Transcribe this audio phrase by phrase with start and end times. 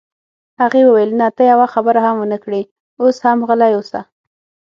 [0.61, 2.61] هغې وویل: نه، ته یوه خبره هم ونه کړې،
[3.01, 4.01] اوس هم غلی اوسه.